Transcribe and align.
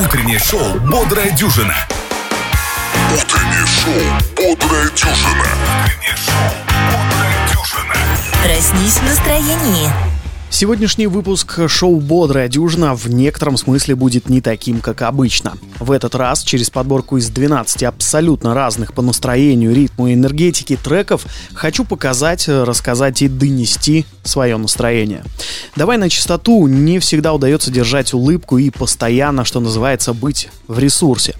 Утреннее 0.00 0.38
шоу 0.38 0.78
«Бодрая 0.78 1.30
дюжина». 1.32 1.74
Утреннее 3.12 3.66
шоу 3.66 3.94
«Бодрая 4.36 4.88
дюжина». 4.90 5.44
Утреннее 5.82 6.16
шоу 6.16 6.52
«Бодрая 6.92 7.48
дюжина». 7.48 7.94
Проснись 8.44 8.98
в 8.98 9.02
настроении. 9.02 10.07
Сегодняшний 10.50 11.06
выпуск 11.06 11.68
шоу 11.68 12.00
«Бодрая 12.00 12.48
дюжина» 12.48 12.94
в 12.94 13.08
некотором 13.08 13.58
смысле 13.58 13.94
будет 13.94 14.30
не 14.30 14.40
таким, 14.40 14.80
как 14.80 15.02
обычно. 15.02 15.52
В 15.78 15.92
этот 15.92 16.14
раз 16.14 16.42
через 16.42 16.70
подборку 16.70 17.18
из 17.18 17.28
12 17.28 17.82
абсолютно 17.84 18.54
разных 18.54 18.94
по 18.94 19.02
настроению, 19.02 19.74
ритму 19.74 20.08
и 20.08 20.14
энергетике 20.14 20.76
треков 20.76 21.26
хочу 21.52 21.84
показать, 21.84 22.48
рассказать 22.48 23.20
и 23.22 23.28
донести 23.28 24.06
свое 24.24 24.56
настроение. 24.56 25.22
Давай 25.76 25.98
на 25.98 26.08
чистоту, 26.08 26.66
не 26.66 26.98
всегда 26.98 27.34
удается 27.34 27.70
держать 27.70 28.14
улыбку 28.14 28.56
и 28.58 28.70
постоянно, 28.70 29.44
что 29.44 29.60
называется, 29.60 30.14
быть 30.14 30.48
в 30.66 30.78
ресурсе. 30.78 31.34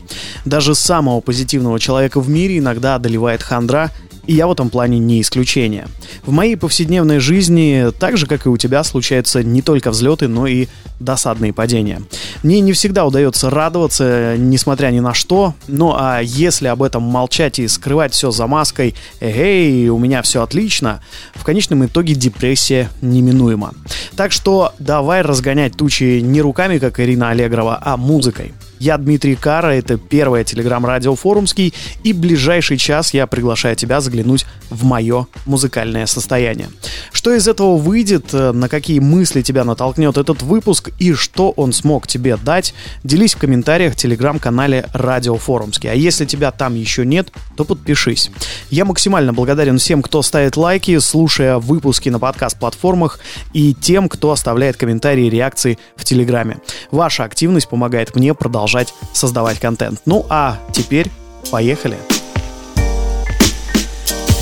Даже 0.44 0.74
самого 0.74 1.20
позитивного 1.20 1.80
человека 1.80 2.20
в 2.20 2.28
мире 2.28 2.58
иногда 2.58 2.94
одолевает 2.96 3.42
хандра– 3.42 3.90
и 4.28 4.34
я 4.34 4.46
в 4.46 4.52
этом 4.52 4.68
плане 4.68 4.98
не 4.98 5.22
исключение. 5.22 5.88
В 6.22 6.30
моей 6.30 6.54
повседневной 6.54 7.18
жизни, 7.18 7.86
так 7.98 8.18
же 8.18 8.26
как 8.26 8.44
и 8.44 8.50
у 8.50 8.58
тебя, 8.58 8.84
случаются 8.84 9.42
не 9.42 9.62
только 9.62 9.90
взлеты, 9.90 10.28
но 10.28 10.46
и 10.46 10.68
досадные 11.00 11.54
падения. 11.54 12.02
Мне 12.42 12.60
не 12.60 12.74
всегда 12.74 13.06
удается 13.06 13.48
радоваться, 13.48 14.36
несмотря 14.36 14.88
ни 14.88 15.00
на 15.00 15.14
что, 15.14 15.54
ну 15.66 15.94
а 15.96 16.20
если 16.20 16.68
об 16.68 16.82
этом 16.82 17.02
молчать 17.02 17.58
и 17.58 17.66
скрывать 17.68 18.12
все 18.12 18.30
за 18.30 18.46
маской 18.46 18.94
«Эй, 19.20 19.88
у 19.88 19.98
меня 19.98 20.20
все 20.20 20.42
отлично», 20.42 21.00
в 21.34 21.42
конечном 21.42 21.86
итоге 21.86 22.14
депрессия 22.14 22.90
неминуема. 23.00 23.72
Так 24.14 24.32
что 24.32 24.74
давай 24.78 25.22
разгонять 25.22 25.74
тучи 25.76 26.20
не 26.20 26.42
руками, 26.42 26.76
как 26.78 27.00
Ирина 27.00 27.30
Аллегрова, 27.30 27.80
а 27.80 27.96
музыкой. 27.96 28.52
Я 28.78 28.96
Дмитрий 28.96 29.34
Кара, 29.34 29.68
это 29.68 29.98
первое 29.98 30.44
телеграм-радио 30.44 31.14
Форумский, 31.14 31.74
и 32.04 32.12
ближайший 32.12 32.76
час 32.76 33.12
я 33.12 33.26
приглашаю 33.26 33.74
тебя 33.74 34.00
заглянуть 34.00 34.46
в 34.70 34.84
мое 34.84 35.26
музыкальное 35.46 36.06
состояние. 36.06 36.68
Что 37.12 37.34
из 37.34 37.48
этого 37.48 37.76
выйдет, 37.76 38.32
э, 38.32 38.52
на 38.52 38.68
какие 38.68 39.00
мысли 39.00 39.42
тебя 39.42 39.64
натолкнет 39.64 40.16
этот 40.16 40.42
выпуск 40.42 40.90
и 40.98 41.12
что 41.14 41.50
он 41.50 41.72
смог 41.72 42.06
тебе 42.06 42.36
дать, 42.36 42.74
делись 43.02 43.34
в 43.34 43.38
комментариях 43.38 43.94
в 43.94 43.96
телеграм-канале 43.96 44.86
Радио 44.92 45.36
Форумский. 45.36 45.90
А 45.90 45.94
если 45.94 46.24
тебя 46.24 46.52
там 46.52 46.74
еще 46.74 47.04
нет, 47.04 47.32
то 47.56 47.64
подпишись. 47.64 48.30
Я 48.70 48.84
максимально 48.84 49.32
благодарен 49.32 49.78
всем, 49.78 50.02
кто 50.02 50.22
ставит 50.22 50.56
лайки, 50.56 50.98
слушая 50.98 51.58
выпуски 51.58 52.10
на 52.10 52.18
подкаст-платформах 52.18 53.18
и 53.54 53.74
тем, 53.74 54.08
кто 54.08 54.30
оставляет 54.30 54.76
комментарии 54.76 55.26
и 55.26 55.30
реакции 55.30 55.78
в 55.96 56.04
Телеграме. 56.04 56.58
Ваша 56.90 57.24
активность 57.24 57.68
помогает 57.68 58.14
мне 58.14 58.34
продолжать 58.34 58.67
создавать 59.12 59.58
контент. 59.58 60.00
Ну 60.04 60.26
а 60.28 60.58
теперь 60.72 61.10
поехали. 61.50 61.98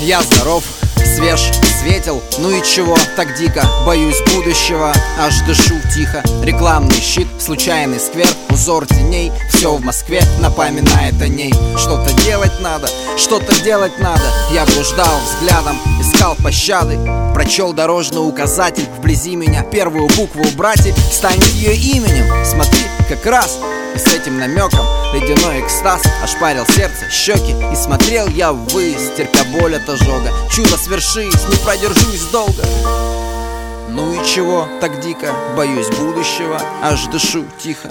Я 0.01 0.21
здоров, 0.21 0.63
свеж, 1.17 1.51
светел, 1.81 2.21
ну 2.37 2.51
и 2.51 2.63
чего? 2.63 2.95
Так 3.15 3.35
дико 3.37 3.63
Боюсь 3.85 4.21
будущего, 4.33 4.93
аж 5.19 5.41
дышу 5.47 5.73
тихо. 5.93 6.23
Рекламный 6.43 7.01
щит, 7.01 7.27
случайный 7.39 7.99
сквер, 7.99 8.27
узор 8.49 8.85
теней 8.85 9.31
Все 9.51 9.75
в 9.75 9.83
Москве 9.83 10.21
напоминает 10.39 11.19
о 11.21 11.27
ней. 11.27 11.53
Что-то 11.75 12.13
делать 12.23 12.59
надо, 12.61 12.87
что-то 13.17 13.59
делать 13.63 13.97
надо. 13.99 14.23
Я 14.53 14.65
блуждал 14.65 15.19
взглядом, 15.25 15.77
искал 15.99 16.35
пощады 16.35 16.99
Прочел 17.33 17.73
дорожный 17.73 18.27
указатель. 18.27 18.87
Вблизи 18.97 19.35
меня 19.35 19.63
Первую 19.63 20.07
букву 20.15 20.43
убрать 20.43 20.85
и 20.85 20.93
станет 21.11 21.47
ее 21.47 21.75
именем. 21.75 22.45
Смотри, 22.45 22.81
как 23.09 23.25
раз 23.25 23.57
и 23.95 23.99
с 23.99 24.13
этим 24.13 24.37
намеком 24.37 24.85
ледяной 25.13 25.61
экстаз. 25.61 26.03
Ошпарил 26.23 26.65
сердце, 26.67 27.09
щеки 27.09 27.55
И 27.71 27.75
смотрел 27.75 28.27
я 28.27 28.51
ввысь, 28.53 29.11
терпя 29.15 29.43
боль 29.59 29.75
от 29.75 29.89
ожога. 29.89 30.31
Чудо 30.51 30.77
свершись, 31.07 31.47
не 31.49 31.55
продержусь 31.63 32.21
долго. 32.31 32.63
Ну 33.89 34.13
и 34.13 34.25
чего 34.25 34.67
так 34.81 34.99
дико, 34.99 35.33
боюсь 35.55 35.87
будущего 35.97 36.61
Аж 36.83 37.05
дышу 37.07 37.45
тихо. 37.57 37.89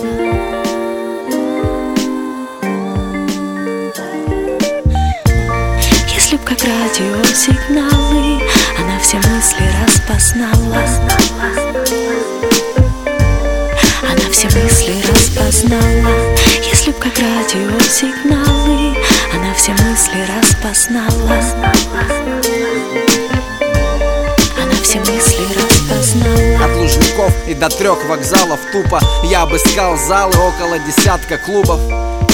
Если 6.14 6.36
б 6.36 6.42
как 6.44 6.58
радиосигналы 6.62 8.42
Она 8.78 8.98
все 9.00 9.16
мысли 9.16 9.64
распознала. 9.82 10.84
Она 14.02 14.30
все 14.30 14.46
мысли 14.46 15.02
распознала. 15.10 16.36
Если 16.62 16.90
б 16.90 16.96
как 17.00 17.18
радиосигналы 17.18 18.96
Она 19.34 19.54
все 19.54 19.72
мысли 19.72 20.26
распознала 20.38 21.96
От 26.14 26.76
Лужников 26.76 27.32
и 27.48 27.54
до 27.54 27.68
трех 27.68 28.04
вокзалов 28.08 28.60
тупо. 28.70 29.00
Я 29.24 29.42
обыскал 29.42 29.96
залы 29.96 30.34
около 30.34 30.78
десятка 30.78 31.36
клубов. 31.36 31.80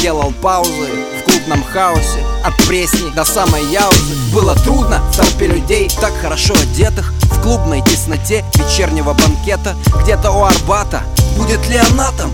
Делал 0.00 0.32
паузы 0.42 0.90
в 1.20 1.24
клубном 1.24 1.64
хаосе. 1.64 2.18
От 2.44 2.54
Пресни 2.66 3.10
до 3.10 3.24
самой 3.24 3.64
Яузы 3.66 4.14
Было 4.32 4.54
трудно 4.56 4.98
в 5.12 5.16
толпе 5.16 5.46
людей 5.46 5.88
так 6.00 6.12
хорошо 6.20 6.54
одетых. 6.54 7.14
В 7.22 7.42
клубной 7.42 7.80
тесноте 7.82 8.44
вечернего 8.54 9.14
банкета. 9.14 9.74
Где-то 10.02 10.32
у 10.32 10.44
Арбата. 10.44 11.02
Будет 11.36 11.66
ли 11.68 11.78
она 11.78 12.10
там? 12.12 12.30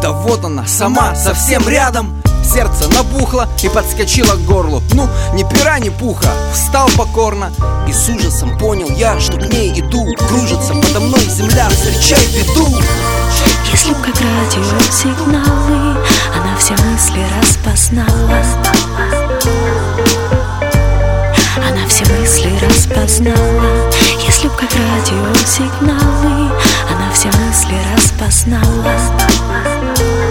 Да 0.00 0.12
вот 0.12 0.44
она, 0.44 0.66
сама, 0.66 1.16
совсем 1.16 1.68
рядом 1.68 2.22
Сердце 2.46 2.88
набухло 2.88 3.48
и 3.62 3.68
подскочило 3.68 4.36
к 4.36 4.44
горлу. 4.44 4.80
Ну, 4.94 5.08
ни 5.34 5.42
пера, 5.42 5.80
ни 5.80 5.88
пуха, 5.88 6.30
встал 6.52 6.88
покорно 6.96 7.52
И 7.88 7.92
с 7.92 8.08
ужасом 8.08 8.56
понял 8.56 8.88
я, 8.90 9.18
что 9.18 9.36
к 9.36 9.52
ней 9.52 9.80
иду. 9.80 10.06
Кружится 10.28 10.74
подо 10.74 11.00
мной 11.00 11.24
земля, 11.28 11.68
встречай 11.68 12.24
беду. 12.28 12.68
Если 13.72 13.92
б 13.92 13.96
как 13.96 14.14
радиосигналы 14.14 15.98
Она 16.34 16.56
все 16.58 16.74
мысли 16.84 17.26
распознала. 17.40 18.44
Она 21.56 21.86
все 21.88 22.04
мысли 22.14 22.52
распознала. 22.64 23.90
Если 24.24 24.46
б 24.46 24.52
как 24.56 24.70
радиосигналы 24.72 26.52
Она 26.88 27.10
все 27.12 27.28
мысли 27.28 27.76
распознала 27.94 30.25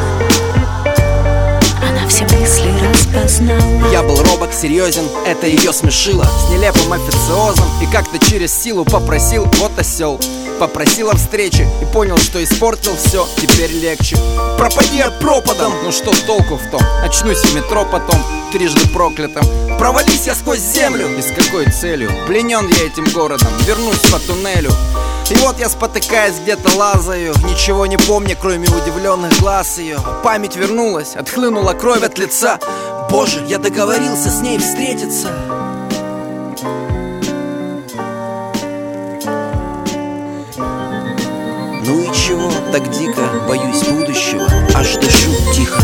Я 3.91 4.03
был 4.03 4.21
робок, 4.21 4.53
серьезен, 4.53 5.03
это 5.25 5.47
ее 5.47 5.73
смешило. 5.73 6.23
С 6.25 6.51
нелепым 6.51 6.93
официозом 6.93 7.67
и 7.81 7.91
как-то 7.91 8.19
через 8.19 8.53
силу 8.53 8.85
попросил 8.85 9.45
Вот 9.57 9.71
осел 9.79 10.19
Попросил 10.59 11.09
о 11.09 11.15
встрече 11.15 11.67
и 11.81 11.85
понял, 11.91 12.19
что 12.19 12.43
испортил 12.43 12.95
все, 12.95 13.27
теперь 13.37 13.71
легче. 13.71 14.15
Пропади 14.59 15.01
от 15.01 15.19
пропадом, 15.19 15.73
ну 15.83 15.91
что 15.91 16.11
толку 16.27 16.57
в 16.57 16.69
том? 16.69 16.81
Очнусь 17.03 17.39
в 17.39 17.55
метро 17.55 17.83
потом, 17.91 18.21
трижды 18.51 18.87
проклятым. 18.89 19.43
Провались 19.79 20.27
я 20.27 20.35
сквозь 20.35 20.59
землю, 20.59 21.07
и 21.17 21.21
с 21.21 21.31
какой 21.31 21.65
целью? 21.71 22.11
Пленен 22.27 22.67
я 22.67 22.85
этим 22.85 23.05
городом, 23.11 23.49
вернусь 23.65 23.99
по 24.11 24.19
туннелю. 24.19 24.71
И 25.31 25.35
вот 25.37 25.57
я 25.57 25.69
спотыкаясь 25.69 26.35
где-то 26.39 26.77
лазаю 26.77 27.33
Ничего 27.49 27.87
не 27.87 27.97
помню, 27.97 28.37
кроме 28.39 28.67
удивленных 28.67 29.39
глаз 29.39 29.79
ее 29.79 29.97
Память 30.23 30.55
вернулась, 30.55 31.15
отхлынула 31.15 31.73
кровь 31.73 32.03
от 32.03 32.19
лица 32.19 32.59
Боже, 33.09 33.43
я 33.47 33.57
договорился 33.59 34.29
с 34.29 34.41
ней 34.41 34.57
встретиться. 34.57 35.29
Ну 41.87 42.01
и 42.01 42.13
чего 42.13 42.51
так 42.71 42.89
дико, 42.91 43.21
боюсь 43.47 43.83
будущего? 43.83 44.47
Аж 44.73 44.95
дышу 44.95 45.31
тихо. 45.53 45.81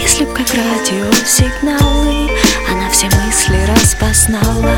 Если 0.00 0.24
б 0.24 0.32
как 0.32 0.48
радиосигналы 0.54 2.30
Она 2.70 2.90
все 2.90 3.06
мысли 3.06 3.58
распознала. 3.68 4.76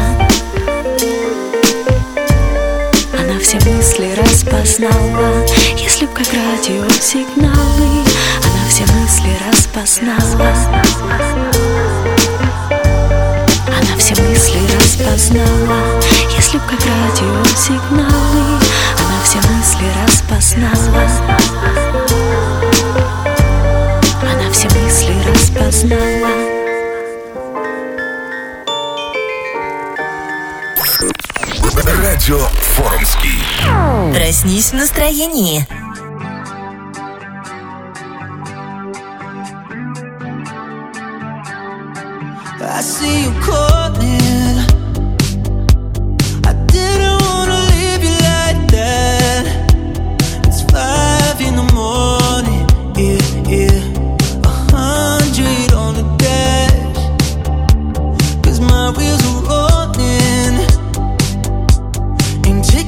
Она 3.19 3.38
все 3.40 3.56
мысли 3.70 4.14
распознала. 4.20 5.46
Если 5.76 6.06
б 6.06 6.12
как 6.12 6.26
радиосигналы 6.32 8.04
все 8.72 8.86
мысли 8.94 9.28
распознала 9.50 10.54
Она 13.69 13.98
все 13.98 14.14
мысли 14.22 14.60
распознала 14.74 16.00
Если 16.34 16.56
б 16.56 16.62
как 16.66 16.80
радиосигналы 16.80 18.58
Она 18.98 19.22
все 19.24 19.36
мысли 19.50 19.84
распознала 20.06 21.06
Она 24.22 24.50
все 24.50 24.69
мысли 24.70 25.14
распознала 25.30 26.30
Радио 32.02 32.38
Форумский. 32.76 33.42
Проснись 34.14 34.70
в 34.70 34.74
настроении. 34.74 35.66
into 62.44 62.81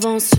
avance. 0.00 0.29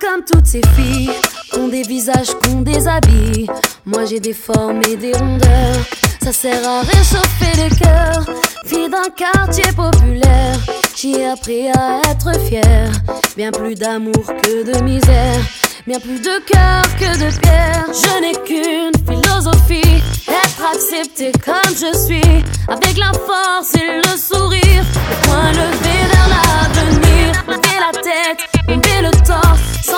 comme 0.00 0.22
toutes 0.24 0.46
ces 0.46 0.62
filles, 0.76 1.10
ont 1.58 1.68
des 1.68 1.82
visages, 1.82 2.32
qu'on 2.42 2.60
des 2.60 2.86
habits. 2.86 3.46
Moi 3.84 4.04
j'ai 4.04 4.20
des 4.20 4.32
formes 4.32 4.80
et 4.88 4.96
des 4.96 5.12
rondeurs, 5.12 5.76
ça 6.22 6.32
sert 6.32 6.66
à 6.66 6.80
réchauffer 6.80 7.52
le 7.56 7.76
cœur. 7.76 8.36
Fille 8.64 8.88
d'un 8.88 9.10
quartier 9.14 9.70
populaire, 9.72 10.58
j'ai 10.96 11.26
appris 11.26 11.68
à 11.70 12.00
être 12.10 12.38
fière. 12.46 12.92
Bien 13.36 13.50
plus 13.50 13.74
d'amour 13.74 14.24
que 14.42 14.62
de 14.62 14.82
misère, 14.82 15.40
bien 15.86 15.98
plus 15.98 16.20
de 16.20 16.38
cœur 16.46 16.82
que 16.98 17.18
de 17.18 17.40
pierre. 17.40 17.86
Je 17.92 18.20
n'ai 18.20 18.34
qu'une 18.44 18.92
philosophie, 19.06 20.02
être 20.28 20.62
accepté 20.72 21.32
comme 21.44 21.74
je 21.74 21.96
suis, 22.06 22.44
avec 22.68 22.96
la 22.96 23.12
force 23.12 23.74
et 23.74 23.96
le 23.98 24.16
sourire. 24.16 24.84
Le 25.10 25.26
point 25.26 25.50
levé 25.50 25.96
vers 26.12 26.28
l'avenir, 26.28 27.44
lever 27.48 27.78
la 27.80 28.00
tête, 28.00 28.38
lever 28.68 29.02
le 29.02 29.10
temps 29.26 29.41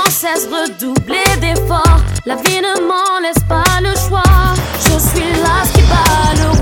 sans 0.05 0.11
cesse 0.11 0.49
redoubler 0.49 1.25
d'efforts. 1.41 2.01
La 2.27 2.37
vie 2.37 2.61
ne 2.61 2.81
m'en 2.87 3.21
laisse 3.23 3.43
pas 3.49 3.81
le 3.81 3.95
choix. 4.09 4.23
Je 4.79 4.99
suis 4.99 5.33
là 5.43 5.65
ce 5.65 5.73
qui 5.73 5.83
bat 5.83 6.35
le 6.37 6.54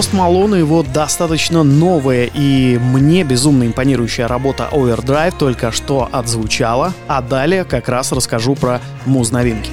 Пост 0.00 0.14
Малона 0.14 0.54
его 0.54 0.82
достаточно 0.82 1.62
новая 1.62 2.24
и 2.24 2.78
мне 2.78 3.22
безумно 3.22 3.64
импонирующая 3.64 4.26
работа 4.26 4.66
Overdrive 4.72 5.34
только 5.38 5.72
что 5.72 6.08
отзвучала, 6.10 6.94
а 7.06 7.20
далее 7.20 7.64
как 7.64 7.86
раз 7.90 8.10
расскажу 8.10 8.54
про 8.54 8.80
муз-новинки. 9.04 9.70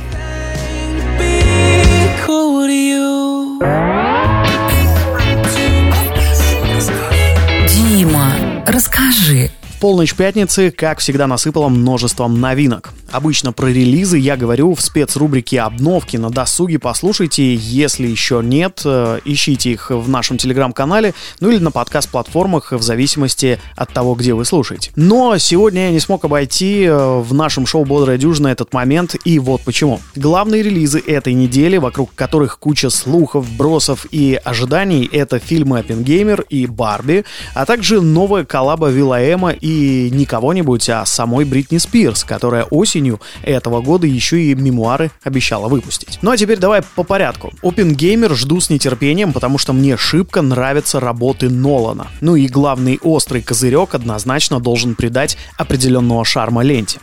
Дима, 7.69 8.33
расскажи, 8.67 9.51
полночь 9.79 10.13
пятницы, 10.13 10.71
как 10.71 10.99
всегда, 10.99 11.27
насыпало 11.27 11.69
множеством 11.69 12.41
новинок. 12.41 12.91
Обычно 13.11 13.53
про 13.53 13.67
релизы 13.67 14.17
я 14.17 14.35
говорю 14.35 14.73
в 14.75 14.81
спецрубрике 14.81 15.61
«Обновки» 15.61 16.17
на 16.17 16.29
досуге. 16.29 16.77
Послушайте, 16.77 17.55
если 17.55 18.05
еще 18.05 18.41
нет, 18.43 18.81
э, 18.83 19.19
ищите 19.23 19.71
их 19.71 19.91
в 19.91 20.09
нашем 20.09 20.37
телеграм-канале, 20.37 21.13
ну 21.39 21.49
или 21.49 21.59
на 21.59 21.71
подкаст-платформах, 21.71 22.73
в 22.73 22.81
зависимости 22.81 23.59
от 23.75 23.93
того, 23.93 24.15
где 24.15 24.33
вы 24.33 24.43
слушаете. 24.43 24.91
Но 24.95 25.37
сегодня 25.37 25.85
я 25.85 25.91
не 25.91 26.01
смог 26.01 26.25
обойти 26.25 26.83
э, 26.83 27.19
в 27.21 27.33
нашем 27.33 27.65
шоу 27.65 27.85
«Бодрая 27.85 28.17
дюжина» 28.17 28.49
этот 28.49 28.73
момент, 28.73 29.15
и 29.23 29.39
вот 29.39 29.61
почему. 29.61 30.01
Главные 30.15 30.61
релизы 30.61 30.99
этой 30.99 31.33
недели, 31.33 31.77
вокруг 31.77 32.13
которых 32.13 32.59
куча 32.59 32.89
слухов, 32.89 33.49
бросов 33.49 34.05
и 34.11 34.39
ожиданий, 34.43 35.09
это 35.09 35.39
фильмы 35.39 35.79
«Оппенгеймер» 35.79 36.41
и 36.49 36.67
«Барби», 36.67 37.23
а 37.53 37.65
также 37.65 38.01
новая 38.01 38.43
коллаба 38.43 38.89
Вилаэма 38.89 39.51
и 39.51 40.09
не 40.11 40.25
кого-нибудь, 40.25 40.89
а 40.89 41.05
самой 41.05 41.45
Бритни 41.45 41.77
Спирс, 41.77 42.25
которая 42.25 42.65
осенью 42.65 42.96
этого 43.43 43.81
года 43.81 44.07
еще 44.07 44.41
и 44.41 44.55
мемуары 44.55 45.11
обещала 45.23 45.67
выпустить. 45.67 46.19
Ну 46.21 46.31
а 46.31 46.37
теперь 46.37 46.59
давай 46.59 46.81
по 46.95 47.03
порядку. 47.03 47.53
Опенгеймер 47.61 48.35
жду 48.35 48.59
с 48.59 48.69
нетерпением, 48.69 49.33
потому 49.33 49.57
что 49.57 49.73
мне 49.73 49.97
шибко 49.97 50.41
нравятся 50.41 50.99
работы 50.99 51.49
Нолана. 51.49 52.07
Ну 52.21 52.35
и 52.35 52.47
главный 52.47 52.99
острый 53.01 53.41
козырек 53.41 53.95
однозначно 53.95 54.59
должен 54.59 54.95
придать 54.95 55.37
определенного 55.57 56.25
шарма 56.25 56.63
ленте. 56.63 56.99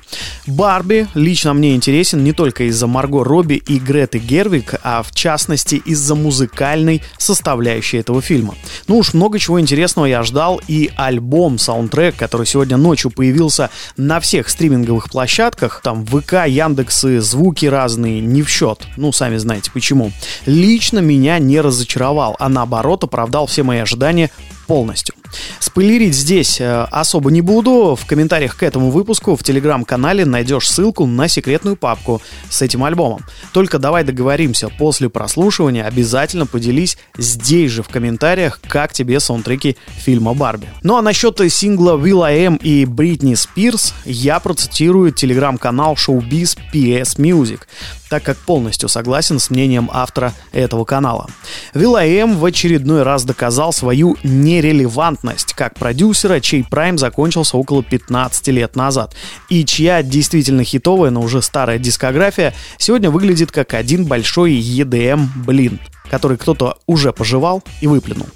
Барби 0.47 1.09
лично 1.15 1.55
мне 1.55 1.75
интересен 1.75 2.25
не 2.25 2.33
только 2.33 2.65
из-за 2.65 2.87
Марго 2.87 3.25
Робби 3.25 3.55
и 3.55 3.79
Греты 3.79 4.19
Гервик, 4.19 4.75
а 4.83 5.03
в 5.03 5.13
частности 5.13 5.77
из-за 5.77 6.15
музыкальной 6.15 7.03
составляющей 7.19 7.99
этого 7.99 8.21
фильма. 8.21 8.55
Ну 8.89 8.99
уж 8.99 9.15
много 9.15 9.39
чего 9.39 9.61
интересного 9.61 10.07
я 10.07 10.23
ждал, 10.23 10.61
и 10.69 10.91
альбом, 10.97 11.59
саундтрек, 11.59 12.17
который 12.17 12.47
сегодня 12.47 12.77
ночью 12.77 13.11
появился 13.11 13.71
на 13.97 14.21
всех 14.21 14.49
стриминговых 14.49 15.11
площадках. 15.11 15.81
Там 15.85 16.07
ВК, 16.07 16.47
Яндексы, 16.47 17.21
звуки 17.21 17.67
разные, 17.67 18.23
не 18.23 18.43
в 18.43 18.49
счет. 18.49 18.87
Ну, 18.97 19.13
сами 19.13 19.37
знаете 19.37 19.71
почему. 19.71 20.13
Лично 20.47 21.01
меня 21.01 21.39
не 21.39 21.61
разочаровал, 21.61 22.37
а 22.39 22.49
наоборот 22.49 23.05
оправдал 23.05 23.45
все 23.47 23.65
мои 23.65 23.81
ожидания 23.81 24.31
полностью. 24.65 25.15
Спойлерить 25.59 26.15
здесь 26.15 26.61
э, 26.61 26.87
особо 26.91 27.31
не 27.31 27.41
буду. 27.41 27.97
В 28.01 28.07
комментариях 28.07 28.57
к 28.57 28.63
этому 28.63 28.91
выпуску 28.91 29.37
в 29.37 29.43
телеграм-канале 29.43 30.25
найдешь 30.25 30.69
ссылку 30.69 31.07
на 31.07 31.29
секретную 31.29 31.77
папку 31.77 32.23
с 32.49 32.63
этим 32.63 32.85
альбомом. 32.85 33.25
Только 33.53 33.79
давай 33.79 34.05
договоримся, 34.05 34.69
после 34.69 35.09
прослушивания 35.09 35.85
обязательно 35.85 36.47
поделись 36.47 36.99
здесь 37.17 37.71
же 37.71 37.83
в 37.83 37.89
комментариях, 37.89 38.61
как 38.69 38.93
тебе 38.93 39.21
саундтреки 39.21 39.77
фильма 39.97 40.35
«Барби». 40.35 40.69
Ну 40.83 40.97
а 40.97 41.03
насчет 41.03 41.41
сингла 41.51 41.97
Will 41.97 42.23
I 42.23 42.47
Am 42.47 42.59
и 42.63 42.85
Бритни 42.85 43.35
Спирс 43.35 43.95
я 44.05 44.39
процитирую 44.39 45.13
телеграм-канал 45.13 45.95
Showbiz 45.95 46.57
PS 46.73 47.17
Music 47.19 47.61
так 48.09 48.23
как 48.23 48.37
полностью 48.37 48.89
согласен 48.89 49.39
с 49.39 49.51
мнением 49.51 49.91
автора 49.93 50.33
этого 50.53 50.85
канала. 50.85 51.29
Will.i.am 51.75 52.37
в 52.37 52.45
очередной 52.45 53.03
раз 53.03 53.25
доказал 53.25 53.73
свою 53.73 54.17
нерелевантность 54.23 55.55
как 55.55 55.75
продюсера, 55.75 56.41
чей 56.41 56.65
прайм 56.65 56.99
закончился 56.99 57.57
около 57.57 57.83
15 57.83 58.49
лет 58.49 58.77
назад, 58.77 59.15
и 59.49 59.65
чья 59.65 60.03
действительно 60.03 60.65
хитовая, 60.65 61.11
но 61.11 61.21
уже 61.21 61.43
старая 61.43 61.79
дискография 61.79 62.55
сегодня 62.79 63.11
выглядит 63.11 63.51
как 63.51 63.75
один 63.75 64.07
большой 64.07 64.55
EDM 64.55 65.29
блин, 65.37 65.81
который 66.11 66.37
кто-то 66.37 66.79
уже 66.87 67.13
пожевал 67.13 67.63
и 67.81 67.87
выплюнул. 67.87 68.29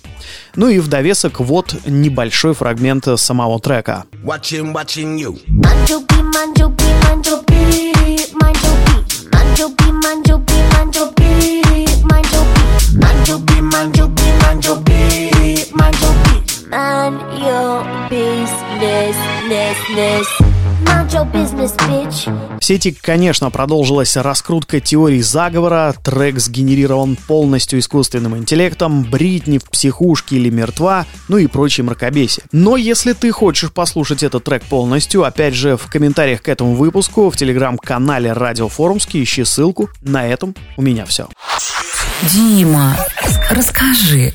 Ну 0.57 0.69
и 0.69 0.79
в 0.79 0.89
довесок 0.89 1.41
вот 1.41 1.75
небольшой 1.87 2.55
фрагмент 2.55 3.07
самого 3.17 3.61
трека. 3.61 4.05
Watching, 4.25 4.73
watching 4.73 5.19
you. 5.19 5.39
Manjobi, 9.59 9.91
Manjobi, 10.05 10.55
Manjobi, 10.73 11.85
Manjobi, 12.05 12.63
Manjobi, 12.95 13.61
Manjobi, 13.61 14.27
Manjobi, 14.41 15.73
Manjobi. 15.75 16.38
Man 16.71 17.19
your 17.41 17.83
business, 18.11 19.17
less. 19.51 20.59
В 22.61 22.65
сети, 22.65 22.93
конечно, 22.93 23.51
продолжилась 23.51 24.17
раскрутка 24.17 24.81
теорий 24.81 25.23
заговора, 25.23 25.95
трек 26.05 26.39
сгенерирован 26.39 27.17
полностью 27.17 27.79
искусственным 27.79 28.37
интеллектом, 28.37 29.05
Бритни 29.05 29.59
в 29.59 29.65
психушке 29.65 30.37
или 30.37 30.51
мертва, 30.51 31.07
ну 31.29 31.39
и 31.39 31.47
прочие 31.47 31.85
мракобесие. 31.85 32.45
Но 32.53 32.77
если 32.77 33.15
ты 33.15 33.31
хочешь 33.33 33.73
послушать 33.73 34.23
этот 34.23 34.45
трек 34.45 34.63
полностью, 34.65 35.25
опять 35.25 35.55
же, 35.55 35.77
в 35.77 35.87
комментариях 35.87 36.43
к 36.43 36.49
этому 36.49 36.75
выпуску 36.75 37.31
в 37.31 37.37
телеграм-канале 37.37 38.33
Радио 38.33 38.69
Форумский 38.69 39.23
ищи 39.23 39.45
ссылку. 39.45 39.89
На 40.03 40.27
этом 40.27 40.55
у 40.77 40.83
меня 40.83 41.07
все. 41.07 41.29
Дима, 42.23 42.97
расскажи, 43.51 44.35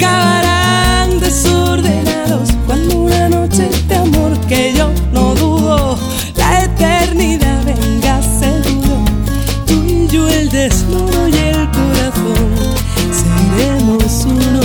acabarán 0.00 1.20
desordenados 1.20 2.48
cuando 2.66 3.00
una 3.00 3.28
noche 3.28 3.68
de 3.86 3.94
amor 3.94 4.38
que 4.48 4.72
yo 4.74 4.90
no 5.12 5.34
dudo, 5.34 5.98
la 6.36 6.64
eternidad 6.64 7.62
venga 7.64 8.22
seguro. 8.22 9.04
Tú 9.66 9.84
y 9.86 10.08
yo 10.08 10.26
el 10.28 10.48
desnudo 10.48 11.28
y 11.28 11.36
el 11.36 11.70
corazón 11.70 12.48
seremos 13.20 14.24
uno. 14.24 14.60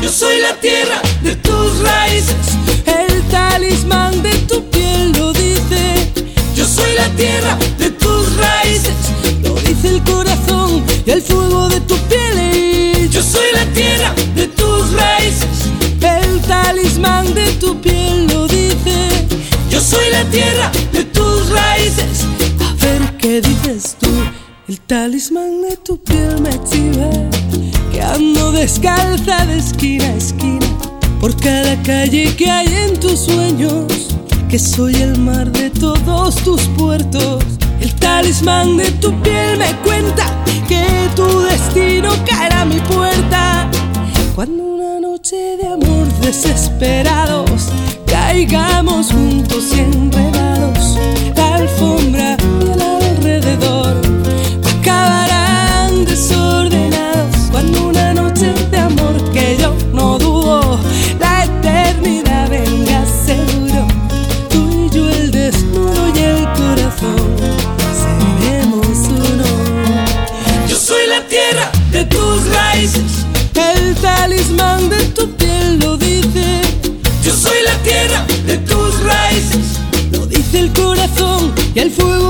Yo 0.00 0.10
soy 0.10 0.40
la 0.40 0.54
tierra 0.60 1.02
de 1.22 1.36
tus 1.36 1.80
raíces, 1.80 2.56
el 2.86 3.22
talismán 3.24 4.22
de 4.22 4.32
tu 4.48 4.64
piel 4.70 5.12
lo 5.12 5.32
dice. 5.34 6.10
Yo 6.54 6.64
soy 6.64 6.94
la 6.94 7.08
tierra 7.16 7.58
de 7.78 7.90
tus 7.90 8.34
raíces, 8.36 8.96
lo 9.42 9.54
dice 9.56 9.88
el 9.88 10.02
corazón 10.04 10.82
y 11.04 11.10
el 11.10 11.20
fuego 11.20 11.68
de 11.68 11.80
tu 11.80 11.96
piel. 12.08 12.55
Tierra 13.76 14.14
de 14.34 14.46
tus 14.48 14.90
raíces, 14.94 15.68
el 16.00 16.40
talismán 16.40 17.34
de 17.34 17.52
tu 17.60 17.78
piel 17.78 18.26
lo 18.26 18.48
dice. 18.48 19.26
Yo 19.68 19.82
soy 19.82 20.08
la 20.10 20.24
tierra 20.30 20.72
de 20.94 21.04
tus 21.04 21.50
raíces. 21.50 22.24
A 22.58 22.72
ver 22.82 23.02
qué 23.18 23.42
dices 23.42 23.94
tú, 24.00 24.08
el 24.66 24.80
talismán 24.80 25.60
de 25.60 25.76
tu 25.76 26.02
piel 26.02 26.40
me 26.40 26.48
exhibe 26.48 27.28
que 27.92 28.00
ando 28.00 28.50
descalza 28.50 29.44
de 29.44 29.58
esquina 29.58 30.06
a 30.06 30.16
esquina 30.16 30.66
por 31.20 31.36
cada 31.36 31.76
calle 31.82 32.34
que 32.34 32.50
hay 32.50 32.68
en 32.68 32.98
tus 32.98 33.26
sueños, 33.26 33.92
que 34.48 34.58
soy 34.58 34.94
el 34.94 35.18
mar 35.18 35.52
de 35.52 35.68
todos 35.68 36.36
tus 36.36 36.62
puertos. 36.78 37.44
El 37.80 37.94
talismán 37.96 38.76
de 38.76 38.90
tu 38.92 39.12
piel 39.22 39.58
me 39.58 39.72
cuenta 39.84 40.24
que 40.68 40.84
tu 41.14 41.40
destino 41.40 42.10
caerá 42.24 42.62
a 42.62 42.64
mi 42.64 42.80
puerta. 42.80 43.70
Cuando 44.34 44.62
una 44.62 45.00
noche 45.00 45.36
de 45.56 45.66
amor 45.66 46.06
desesperados 46.20 47.68
caigamos 48.06 49.12
juntos 49.12 49.64
y 49.74 49.80
enredados, 49.80 50.98
la 51.34 51.56
alfombra 51.56 52.36
y 52.60 52.70
el 52.70 52.85
y 81.76 81.80
el 81.80 81.90
fútbol 81.90 82.25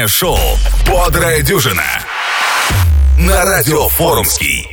вечернее 0.00 0.08
шоу 0.08 0.38
«Бодрая 0.86 1.42
дюжина» 1.42 1.84
на 3.18 3.44
радио 3.44 3.88
«Форумский». 3.88 4.66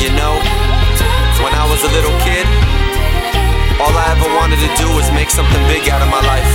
You 0.00 0.10
know, 0.10 0.34
when 1.42 1.54
I 1.54 1.66
was 1.70 1.82
a 1.82 1.90
little 1.92 2.16
kid, 2.24 2.46
all 3.80 3.94
I 3.94 4.16
ever 4.16 4.28
wanted 4.36 4.58
to 4.58 4.82
do 4.82 4.88
was 4.94 5.10
make 5.12 5.30
something 5.30 5.62
big 5.68 5.88
out 5.88 6.02
of 6.02 6.08
my 6.08 6.20
life 6.20 6.54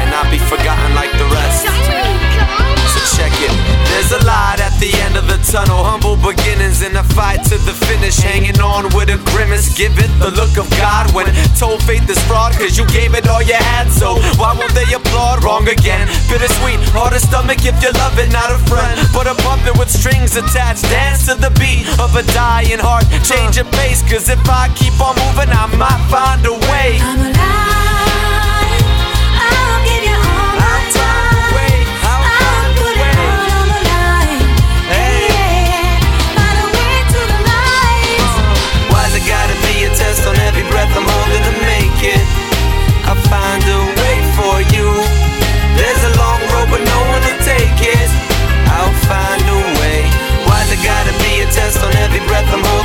and 0.00 0.10
not 0.10 0.30
be 0.30 0.38
forgotten 0.38 0.94
like 0.94 1.12
the 1.12 1.26
rest 1.34 2.05
check 3.14 3.32
it. 3.38 3.54
There's 3.92 4.10
a 4.10 4.20
light 4.26 4.58
at 4.58 4.74
the 4.82 4.90
end 5.06 5.16
of 5.16 5.26
the 5.30 5.38
tunnel, 5.46 5.84
humble 5.84 6.16
beginnings 6.16 6.82
in 6.82 6.96
a 6.96 7.04
fight 7.14 7.44
to 7.50 7.56
the 7.62 7.74
finish, 7.86 8.18
hanging 8.18 8.58
on 8.60 8.90
with 8.96 9.08
a 9.10 9.18
grimace. 9.30 9.70
Give 9.76 9.94
it 9.98 10.10
the 10.18 10.30
look 10.34 10.58
of 10.58 10.66
God 10.76 11.12
when 11.14 11.30
told 11.54 11.82
faith 11.84 12.08
is 12.10 12.18
fraud, 12.26 12.52
cause 12.54 12.76
you 12.76 12.86
gave 12.90 13.14
it 13.14 13.28
all 13.28 13.42
you 13.42 13.54
had, 13.54 13.90
so 13.92 14.18
why 14.40 14.54
won't 14.56 14.74
they 14.74 14.88
applaud? 14.92 15.44
Wrong 15.44 15.68
again. 15.68 16.08
Bittersweet, 16.28 16.80
hard 16.90 17.14
to 17.14 17.20
stomach 17.20 17.62
if 17.62 17.76
you 17.82 17.92
love 18.02 18.18
it, 18.18 18.32
not 18.32 18.50
a 18.50 18.58
friend, 18.66 18.96
but 19.12 19.26
a 19.26 19.34
puppet 19.46 19.78
with 19.78 19.90
strings 19.90 20.36
attached. 20.36 20.82
Dance 20.90 21.26
to 21.26 21.34
the 21.34 21.50
beat 21.60 21.86
of 22.00 22.14
a 22.16 22.24
dying 22.34 22.80
heart, 22.80 23.06
change 23.22 23.56
your 23.56 23.68
pace, 23.78 24.02
cause 24.02 24.28
if 24.28 24.40
I 24.48 24.68
keep 24.74 24.94
on 25.00 25.14
moving, 25.14 25.52
I 25.52 25.66
might 25.76 26.02
find 26.10 26.42
a 26.46 26.54
way. 26.70 27.65
on 51.74 51.92
every 51.96 52.20
breath 52.20 52.46
I'm 52.54 52.75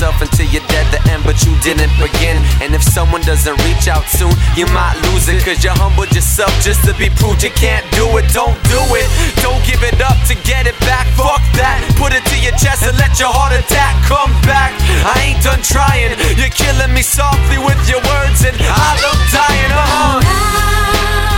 yourself 0.00 0.22
until 0.22 0.46
you're 0.48 0.64
dead 0.68 0.88
the 0.88 1.00
end, 1.12 1.22
but 1.24 1.44
you 1.44 1.52
didn't 1.60 1.92
begin. 2.00 2.40
And 2.64 2.74
if 2.74 2.82
someone 2.82 3.20
doesn't 3.20 3.52
reach 3.68 3.84
out 3.84 4.08
soon, 4.08 4.32
you 4.56 4.64
might 4.72 4.96
lose 5.12 5.28
it. 5.28 5.44
Cause 5.44 5.62
you 5.62 5.68
humbled 5.76 6.08
yourself 6.16 6.48
just 6.64 6.80
to 6.88 6.96
be 6.96 7.12
proved 7.20 7.42
you 7.42 7.52
can't 7.52 7.84
do 7.92 8.08
it. 8.16 8.24
Don't 8.32 8.56
do 8.72 8.80
it. 8.96 9.08
Don't 9.44 9.60
give 9.68 9.84
it 9.84 10.00
up 10.00 10.16
to 10.32 10.34
get 10.48 10.66
it 10.66 10.78
back. 10.88 11.04
Fuck 11.20 11.44
that. 11.60 11.84
Put 12.00 12.16
it 12.16 12.24
to 12.32 12.36
your 12.40 12.56
chest 12.56 12.88
and 12.88 12.96
let 12.96 13.20
your 13.20 13.28
heart 13.28 13.52
attack 13.52 13.92
come 14.08 14.32
back. 14.48 14.72
I 15.04 15.36
ain't 15.36 15.42
done 15.44 15.60
trying. 15.60 16.16
You're 16.40 16.48
killing 16.48 16.96
me 16.96 17.04
softly 17.04 17.60
with 17.60 17.80
your 17.84 18.00
words, 18.00 18.40
and 18.48 18.56
I 18.56 18.88
look 19.04 19.20
dying. 19.28 19.72
Oh. 19.76 21.29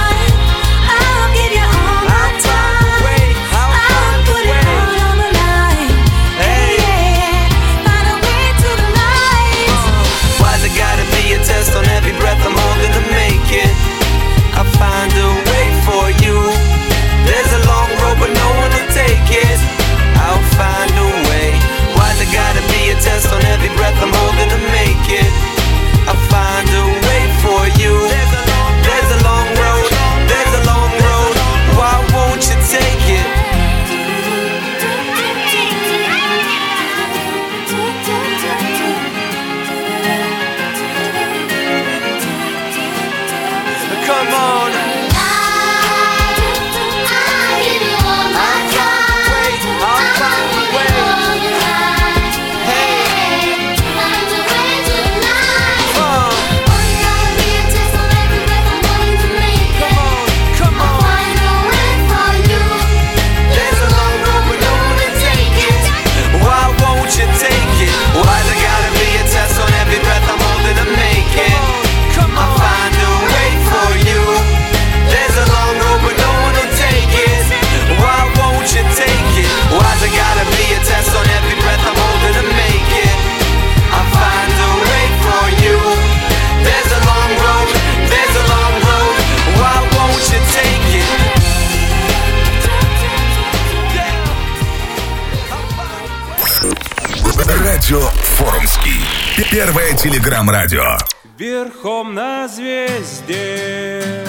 Телеграм-радио. 100.13 100.99
Верхом 101.39 102.13
на 102.13 102.47
звезде, 102.47 104.27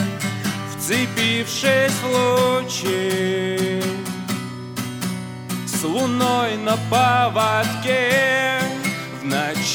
вцепившись 0.72 1.92
в 2.02 2.06
лучи, 2.08 3.82
С 5.68 5.84
луной 5.84 6.56
на 6.56 6.78
поводке 6.90 8.62
в 9.22 9.26
ночи. 9.26 9.74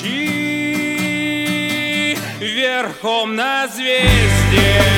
Верхом 2.41 3.37
на 3.37 3.69
звезде. 3.69 4.98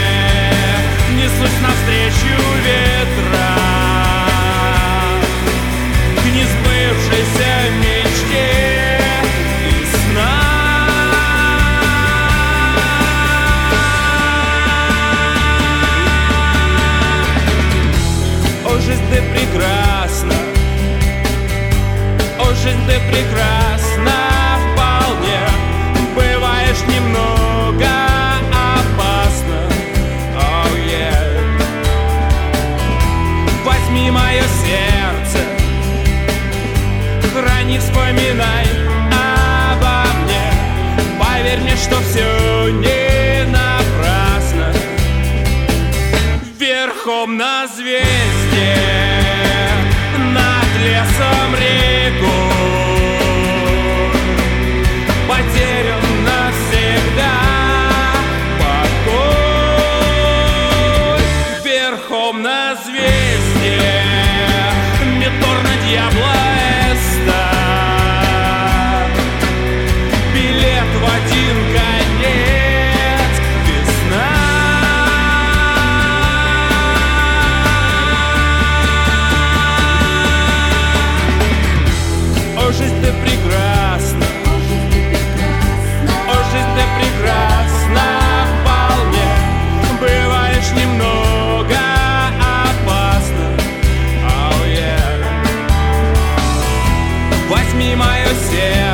céu. 98.35 98.90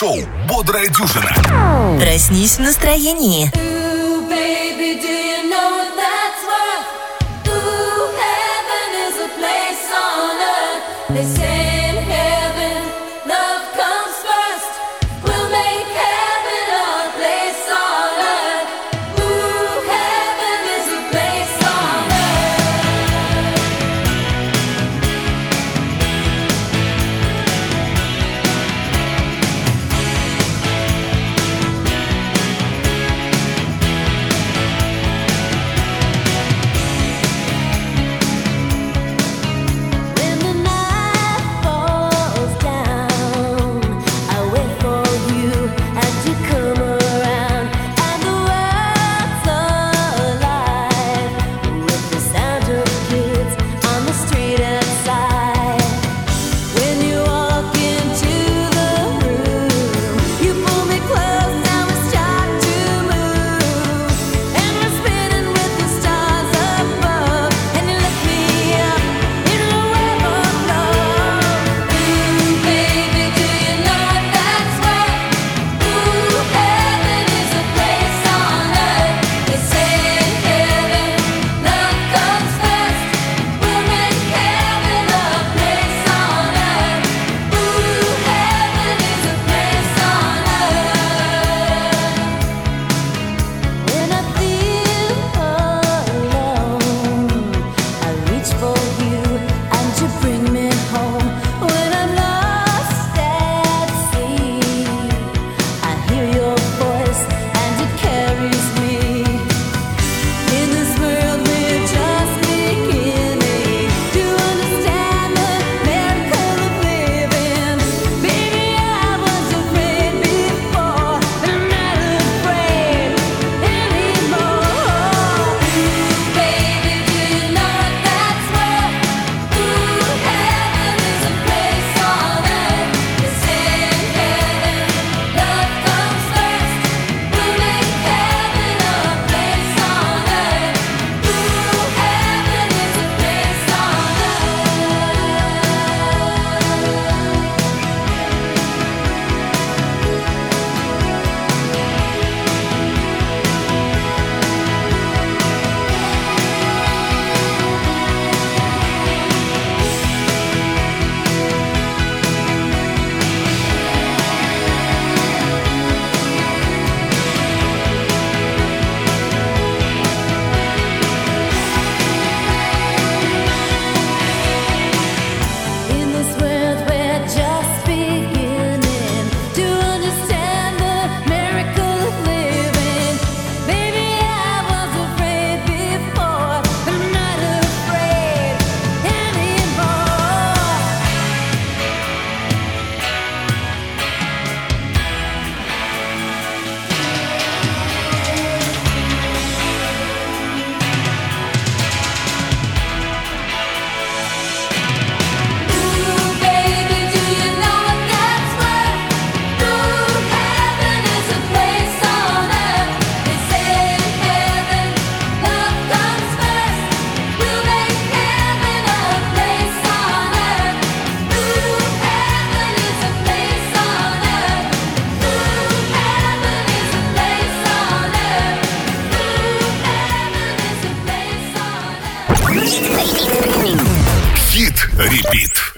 Шоу 0.00 0.16
«Бодрая 0.48 0.88
дюжина». 0.88 2.00
Проснись 2.00 2.56
в 2.56 2.60
настроении. 2.60 3.52
Ooh, 3.54 4.26
baby, 4.30 4.70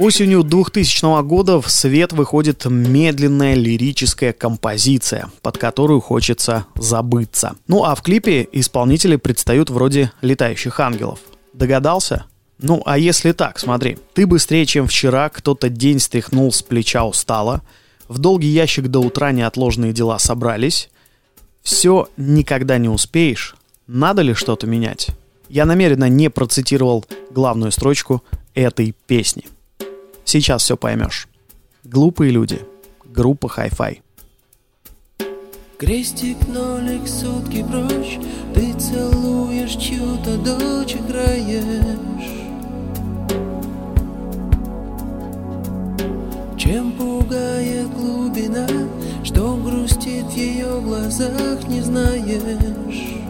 Осенью 0.02 0.42
2000 0.42 1.22
года 1.22 1.60
в 1.60 1.70
свет 1.70 2.12
выходит 2.12 2.64
медленная 2.64 3.54
лирическая 3.54 4.32
композиция, 4.32 5.30
под 5.42 5.58
которую 5.58 6.00
хочется 6.00 6.66
забыться. 6.74 7.54
Ну 7.68 7.84
а 7.84 7.94
в 7.94 8.02
клипе 8.02 8.48
исполнители 8.50 9.14
предстают 9.14 9.70
вроде 9.70 10.10
летающих 10.20 10.80
ангелов. 10.80 11.20
Догадался? 11.52 12.24
Ну, 12.58 12.82
а 12.84 12.98
если 12.98 13.30
так, 13.30 13.60
смотри. 13.60 13.96
Ты 14.12 14.26
быстрее, 14.26 14.66
чем 14.66 14.88
вчера, 14.88 15.28
кто-то 15.28 15.68
день 15.68 16.00
стряхнул 16.00 16.50
с 16.50 16.62
плеча 16.62 17.04
устало, 17.04 17.62
в 18.08 18.18
долгий 18.18 18.48
ящик 18.48 18.88
до 18.88 18.98
утра 18.98 19.30
неотложные 19.30 19.92
дела 19.92 20.18
собрались. 20.18 20.90
Все 21.62 22.08
никогда 22.16 22.76
не 22.78 22.88
успеешь. 22.88 23.54
Надо 23.86 24.22
ли 24.22 24.34
что-то 24.34 24.66
менять? 24.66 25.10
Я 25.48 25.64
намеренно 25.64 26.08
не 26.08 26.28
процитировал 26.28 27.04
главную 27.30 27.70
строчку 27.70 28.24
этой 28.52 28.96
песни. 29.06 29.44
Сейчас 30.32 30.62
все 30.62 30.78
поймешь. 30.78 31.28
Глупые 31.84 32.30
люди. 32.30 32.58
Группа 33.04 33.48
Hi-Fi. 33.54 34.00
Крестик, 35.78 36.48
нолик, 36.48 37.06
сутки 37.06 37.62
прочь 37.62 38.18
Ты 38.54 38.72
целуешь 38.80 39.72
чью-то 39.72 40.38
дочь, 40.38 40.94
играешь 40.94 42.48
Чем 46.56 46.92
пугает 46.92 47.90
глубина 47.90 48.66
Что 49.22 49.58
грустит 49.58 50.24
в 50.24 50.34
ее 50.34 50.80
глазах, 50.80 51.68
не 51.68 51.82
знаешь 51.82 53.21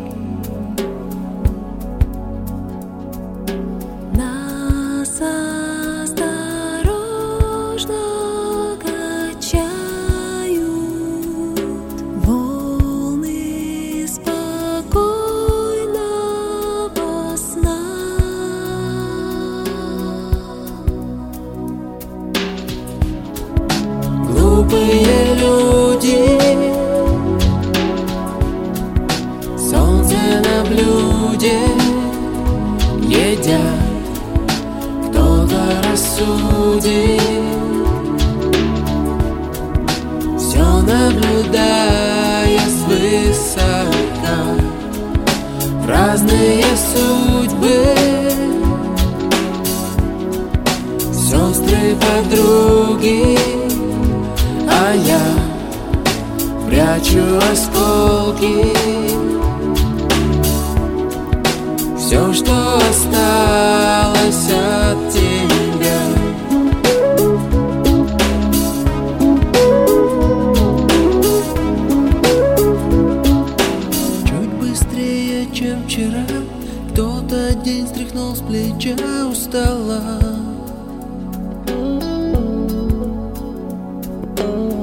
день 77.83 77.89
стряхнул 77.89 78.35
с 78.35 78.41
плеча 78.41 79.27
устала 79.29 80.19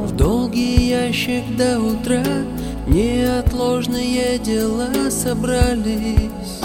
В 0.06 0.12
долгий 0.16 0.90
ящик 0.90 1.44
до 1.56 1.80
утра 1.80 2.24
Неотложные 2.88 4.40
дела 4.40 5.10
собрались 5.10 6.60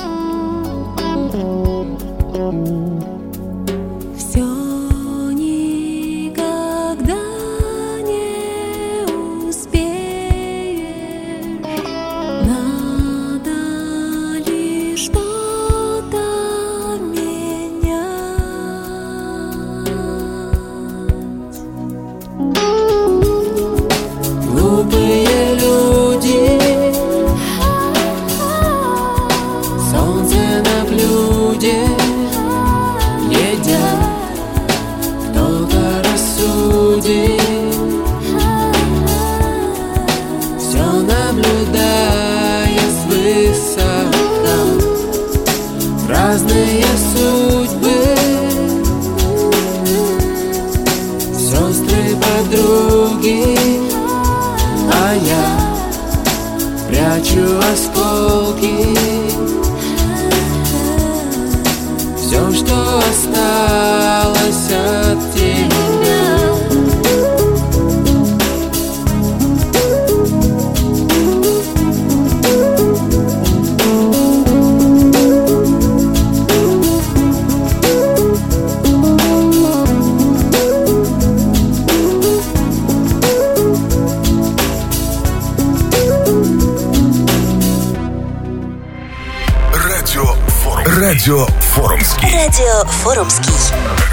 Радио 91.25 91.47
Форумский. 91.47 92.35
Радио 92.35 92.85
Форумский. 92.85 93.55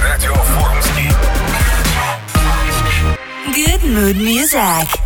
Радио 0.01 0.33
Форумский. 0.33 1.11
Good 3.53 3.83
mood 3.83 4.15
music. 4.15 5.00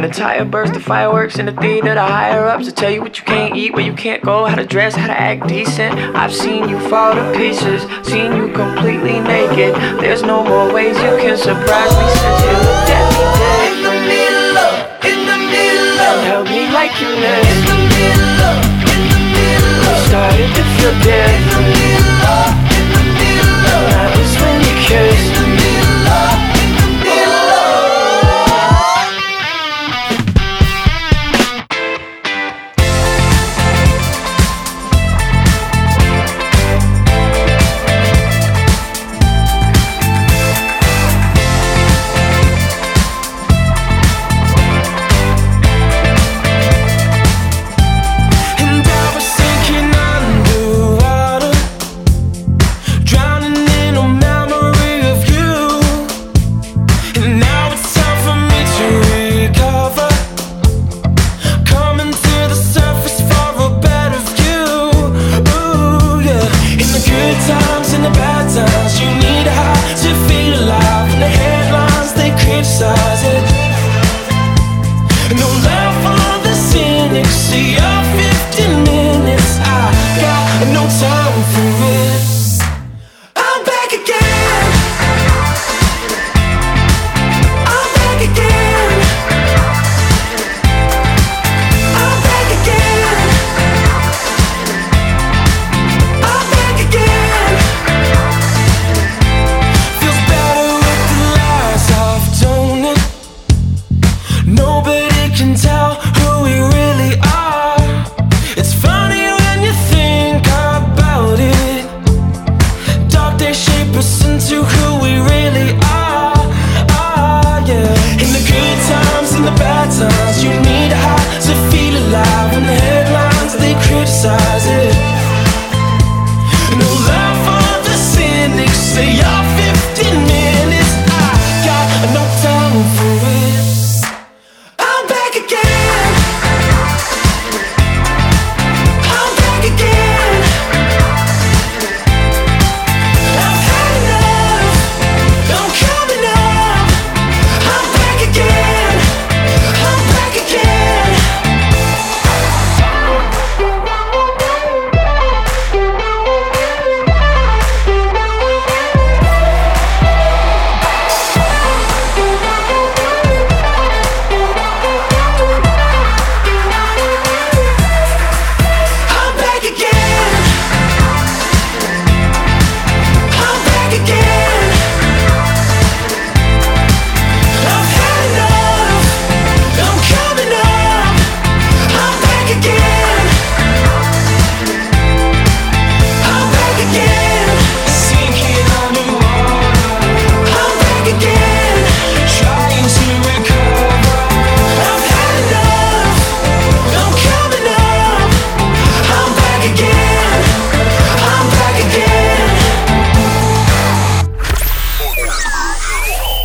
Next? 0.00 0.18
A 0.18 0.20
tire 0.20 0.44
burst, 0.44 0.74
the 0.74 0.80
fireworks 0.80 1.38
in 1.38 1.46
the 1.46 1.52
theater, 1.52 1.94
the 1.94 2.02
higher 2.02 2.46
ups 2.46 2.66
to 2.66 2.72
tell 2.72 2.90
you 2.90 3.00
what 3.00 3.18
you 3.18 3.24
can't 3.24 3.56
eat, 3.56 3.72
where 3.74 3.84
you 3.84 3.94
can't 3.94 4.22
go, 4.22 4.44
how 4.44 4.54
to 4.56 4.66
dress, 4.66 4.94
how 4.94 5.06
to 5.06 5.18
act 5.18 5.46
decent. 5.48 5.94
I've 6.14 6.34
seen 6.34 6.68
you 6.68 6.78
fall 6.88 7.14
to 7.14 7.32
pieces, 7.36 7.82
seen 8.06 8.32
you 8.36 8.52
completely 8.52 9.20
naked. 9.20 9.74
There's 10.00 10.22
no 10.22 10.44
more 10.44 10.72
ways 10.72 10.96
you 10.96 11.16
can 11.22 11.36
surprise 11.36 11.92
me 11.94 12.06
since 12.10 12.40
you 12.42 12.52
looked 12.64 12.90
at 12.90 13.06
me 13.14 13.24
dead. 13.38 13.72
In 13.74 13.82
the 13.84 13.94
middle 14.10 14.58
of, 14.58 14.74
in 15.04 15.20
the 15.26 15.38
middle 15.38 16.00
of, 16.00 16.16
held 16.24 16.46
me 16.48 16.70
like 16.72 16.94
you 17.00 17.08
lived. 17.08 17.48
In 17.48 17.60
the 17.64 17.78
middle 17.94 18.40
of, 18.44 18.56
in 18.92 19.02
the 19.10 19.20
middle 19.34 19.88
of, 19.88 19.98
started 20.08 20.50
to 20.54 20.62
feel 20.76 20.94
different. 21.02 21.34
In 21.34 21.54
the 21.54 21.62
middle 21.70 22.22
of, 22.24 22.50
in 22.74 22.86
the 22.94 23.04
middle 23.14 23.62
of, 23.72 23.82
that 23.90 24.10
was 24.16 24.32
when 24.42 24.56
you 24.60 24.74
kissed. 24.84 25.32
In 25.40 25.63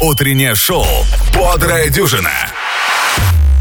Утреннее 0.10 0.56
шоу 0.56 0.88
«Бодрая 1.36 1.88
дюжина» 1.90 2.32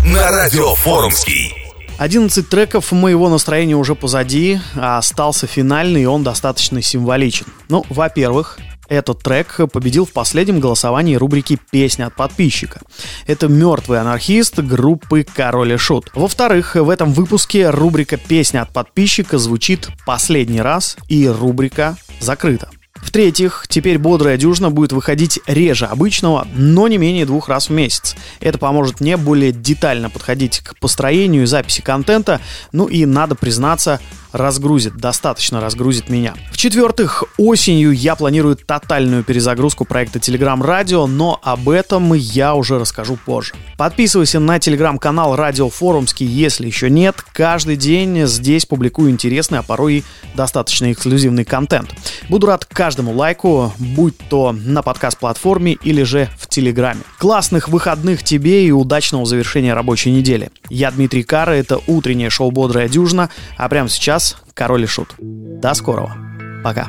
на 0.02 0.30
радио 0.30 0.74
Форумский. 0.76 1.54
11 1.98 2.48
треков 2.48 2.90
моего 2.90 3.28
настроения 3.28 3.76
уже 3.76 3.94
позади, 3.94 4.58
а 4.74 4.96
остался 4.96 5.46
финальный, 5.46 6.04
и 6.04 6.06
он 6.06 6.24
достаточно 6.24 6.80
символичен. 6.80 7.48
Ну, 7.68 7.84
во-первых, 7.90 8.58
этот 8.88 9.22
трек 9.22 9.60
победил 9.70 10.06
в 10.06 10.12
последнем 10.12 10.58
голосовании 10.58 11.16
рубрики 11.16 11.58
«Песня 11.70 12.06
от 12.06 12.16
подписчика». 12.16 12.80
Это 13.26 13.48
«Мертвый 13.48 14.00
анархист» 14.00 14.58
группы 14.60 15.26
«Король 15.30 15.74
и 15.74 15.76
Шут». 15.76 16.10
Во-вторых, 16.14 16.76
в 16.76 16.88
этом 16.88 17.12
выпуске 17.12 17.68
рубрика 17.68 18.16
«Песня 18.16 18.62
от 18.62 18.72
подписчика» 18.72 19.36
звучит 19.36 19.90
последний 20.06 20.62
раз, 20.62 20.96
и 21.08 21.28
рубрика 21.28 21.98
закрыта. 22.20 22.70
В-третьих, 23.02 23.64
теперь 23.68 23.98
бодрая 23.98 24.36
дюжина 24.36 24.70
будет 24.70 24.92
выходить 24.92 25.40
реже 25.46 25.86
обычного, 25.86 26.46
но 26.54 26.88
не 26.88 26.98
менее 26.98 27.26
двух 27.26 27.48
раз 27.48 27.68
в 27.68 27.72
месяц. 27.72 28.16
Это 28.40 28.58
поможет 28.58 29.00
мне 29.00 29.16
более 29.16 29.52
детально 29.52 30.10
подходить 30.10 30.60
к 30.60 30.76
построению 30.78 31.44
и 31.44 31.46
записи 31.46 31.80
контента, 31.80 32.40
ну 32.72 32.86
и, 32.86 33.06
надо 33.06 33.34
признаться, 33.34 34.00
разгрузит, 34.32 34.96
достаточно 34.96 35.60
разгрузит 35.60 36.08
меня. 36.08 36.34
В-четвертых, 36.52 37.24
осенью 37.36 37.92
я 37.92 38.14
планирую 38.16 38.56
тотальную 38.56 39.24
перезагрузку 39.24 39.84
проекта 39.84 40.18
Telegram 40.18 40.60
Radio, 40.60 41.06
но 41.06 41.40
об 41.42 41.68
этом 41.68 42.12
я 42.14 42.54
уже 42.54 42.78
расскажу 42.78 43.16
позже. 43.16 43.54
Подписывайся 43.76 44.40
на 44.40 44.58
телеграм-канал 44.58 45.36
Радио 45.36 45.68
Форумский, 45.68 46.26
если 46.26 46.66
еще 46.66 46.90
нет. 46.90 47.16
Каждый 47.32 47.76
день 47.76 48.26
здесь 48.26 48.66
публикую 48.66 49.10
интересный, 49.10 49.58
а 49.58 49.62
порой 49.62 49.98
и 49.98 50.04
достаточно 50.34 50.92
эксклюзивный 50.92 51.44
контент. 51.44 51.94
Буду 52.28 52.46
рад 52.46 52.64
каждому 52.64 53.12
лайку, 53.12 53.72
будь 53.78 54.16
то 54.28 54.52
на 54.52 54.82
подкаст-платформе 54.82 55.72
или 55.72 56.02
же 56.02 56.28
в 56.38 56.48
Телеграме. 56.48 57.00
Классных 57.18 57.68
выходных 57.68 58.22
тебе 58.22 58.66
и 58.66 58.70
удачного 58.70 59.24
завершения 59.26 59.74
рабочей 59.74 60.10
недели. 60.10 60.50
Я 60.68 60.90
Дмитрий 60.90 61.22
Кара, 61.22 61.52
это 61.52 61.80
утреннее 61.86 62.30
шоу 62.30 62.50
«Бодрая 62.50 62.88
дюжина», 62.88 63.30
а 63.56 63.68
прямо 63.68 63.88
сейчас 63.88 64.27
Король 64.58 64.82
и 64.82 64.86
Шут. 64.86 65.14
До 65.20 65.72
скорого. 65.72 66.16
Пока. 66.64 66.88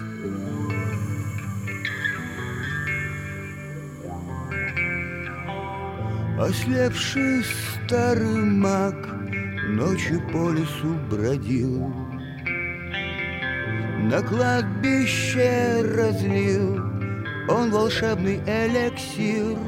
Ослепший 6.39 7.43
старый 7.86 8.43
маг 8.43 8.95
Ночью 9.67 10.20
по 10.32 10.49
лесу 10.49 10.95
бродил 11.11 11.93
На 13.99 14.20
кладбище 14.24 15.84
разлил 15.95 16.76
Он 17.49 17.70
волшебный 17.70 18.38
эликсир 18.47 19.59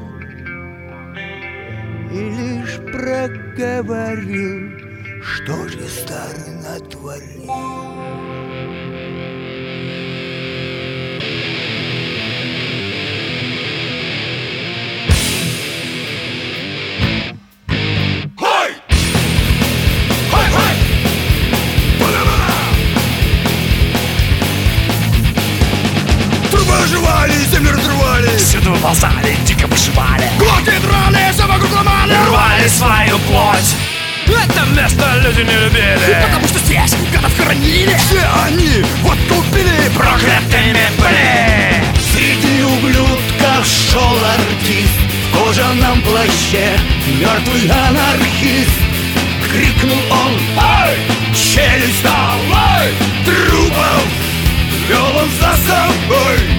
И 2.10 2.18
лишь 2.18 2.78
проговорил 2.78 4.72
Что 5.22 5.68
же 5.68 5.86
старый 5.86 6.52
натворил 6.64 7.91
разрывали 28.82 28.82
Всюду 28.82 28.86
ползали, 28.86 29.36
дико 29.44 29.68
пошивали 29.68 30.28
Глотки 30.38 30.78
драли, 30.80 31.32
все 31.32 31.46
вокруг 31.46 31.72
ломали 31.74 32.14
Рвали 32.26 32.68
свою 32.68 33.18
плоть. 33.20 33.76
Это 34.26 34.64
место 34.70 35.04
люди 35.22 35.40
не 35.40 35.54
любили. 35.54 36.22
Потому 36.24 36.46
что 36.48 36.58
здесь 36.60 36.94
гадов 37.12 37.32
хоронили. 37.36 37.94
Все 37.96 38.22
они 38.46 38.84
вот 39.02 39.18
купили 39.28 39.88
Проклятыми 39.94 40.86
были. 40.98 41.84
Среди 42.12 42.62
ублюдков 42.62 43.66
шел 43.66 44.18
артист 44.24 44.92
В 45.30 45.38
кожаном 45.38 46.02
плаще 46.02 46.78
Мертвый 47.18 47.70
анархист. 47.70 48.70
Крикнул 49.50 49.98
он 50.10 50.38
Ай! 50.58 50.96
Челюсть 51.34 52.02
давай! 52.02 52.92
Трупов 53.24 54.04
вел 54.88 55.16
он 55.16 55.28
за 55.40 55.56
собой 55.66 56.51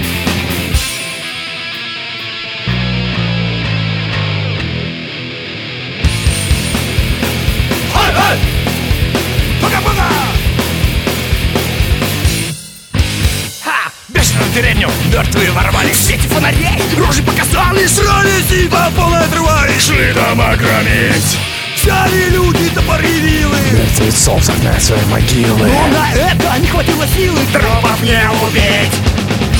мертвые 15.12 15.50
ворвались 15.52 15.96
в 15.96 16.04
свете 16.04 16.28
фонарей. 16.28 16.82
Рожи 16.96 17.22
показали 17.22 17.86
Срались 17.86 18.50
и 18.52 18.68
по 18.68 18.90
полной 18.96 19.24
отрывались. 19.24 19.82
Шли 19.82 20.12
дома 20.12 20.56
громить 20.56 21.38
Взяли 21.76 22.30
люди 22.30 22.70
топоры 22.70 23.06
вилы. 23.06 23.56
Мертвецов 23.72 24.42
загнать 24.42 24.82
свои 24.82 25.04
могилы. 25.10 25.68
Но 25.68 25.88
на 25.88 26.12
это 26.14 26.58
не 26.58 26.66
хватило 26.66 27.06
силы. 27.08 27.40
Трупов 27.52 28.02
не 28.02 28.18
убить. 28.46 28.92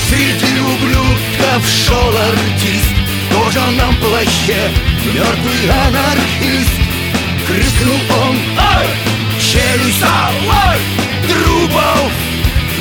Среди 0.09 0.59
ублюдков 0.59 1.63
шел 1.67 2.17
артист. 2.17 2.93
В 3.29 3.43
кожаном 3.43 3.95
плаще. 3.97 4.71
Мертвый 5.13 5.69
анархист. 5.69 6.71
Крикнул 7.47 7.99
он. 8.23 8.37
Ай! 8.57 8.87
Челюсть 9.39 10.01
давай! 10.01 10.79
Трупов 11.27 12.11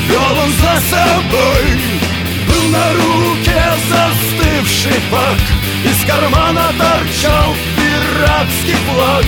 вел 0.09 0.38
он 0.38 0.50
за 0.52 0.80
собой 0.88 2.13
Был 2.49 2.68
на 2.68 2.92
руке 2.92 3.62
застывший 3.88 5.01
фак 5.11 5.38
Из 5.84 6.05
кармана 6.07 6.72
торчал 6.78 7.55
пиратский 7.76 8.76
флаг. 8.88 9.24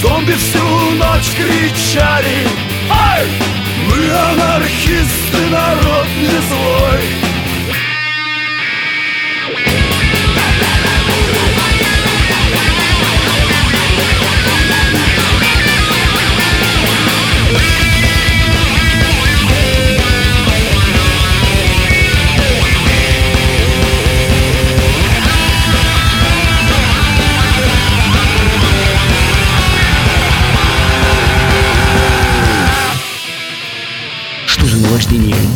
Зомби 0.00 0.32
всю 0.32 0.90
ночь 0.96 1.30
кричали 1.36 2.46
Ай! 2.90 3.26
Мы 3.88 4.10
анархисты, 4.10 5.48
народ 5.50 6.06
не 6.20 6.40
злой 6.48 7.31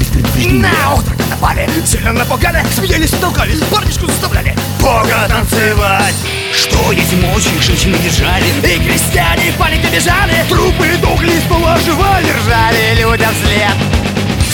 без 0.06 0.12
предупреждения? 0.12 0.68
На 0.68 0.94
утро 0.94 1.14
напали, 1.30 1.68
сильно 1.84 2.12
напугали 2.12 2.64
Смеялись 2.74 3.12
и 3.12 3.16
толкались, 3.16 3.60
парнишку 3.70 4.06
заставляли 4.06 4.54
Бога 4.80 5.26
танцевать 5.28 6.14
Что 6.54 6.92
если 6.92 7.16
мочи 7.16 7.48
женщины 7.60 7.96
держали? 7.98 8.46
И 8.62 8.78
крестьяне 8.78 9.52
в 9.52 9.56
панике 9.56 9.88
бежали 9.88 10.44
Трупы 10.48 10.96
дохли, 11.00 11.32
снова 11.46 11.74
оживали 11.74 12.26
Ржали 12.30 13.00
людям 13.00 13.34
вслед 13.34 13.74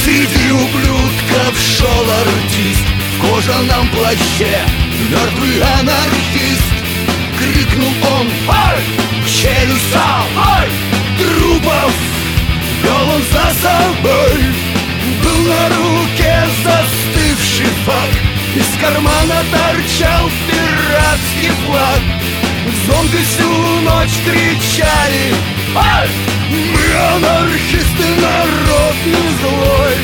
Среди 0.05 0.50
ублюдков 0.50 1.55
шел 1.59 2.11
артист 2.11 2.86
В 3.16 3.30
кожаном 3.30 3.88
плаще 3.88 4.59
Мертвый 5.11 5.62
анархист 5.78 6.62
Крикнул 7.38 7.92
он 8.18 8.28
Ай! 8.48 8.78
Челюсть 9.26 9.94
Ай! 9.94 10.68
Трупов 11.18 11.92
вел 12.82 13.11
он 13.14 13.22
за 13.22 13.61
собой 13.61 14.72
на 15.43 15.68
руке 15.68 16.34
застывший 16.62 17.72
фак 17.84 18.11
Из 18.55 18.80
кармана 18.80 19.43
торчал 19.51 20.30
пиратский 20.47 21.51
флаг. 21.64 22.03
Зомби 22.86 23.22
всю 23.24 23.49
ночь 23.80 24.16
кричали! 24.24 25.34
Мы 25.74 26.97
анархисты, 27.14 28.07
народ 28.20 28.95
не 29.07 29.24
злой 29.40 29.95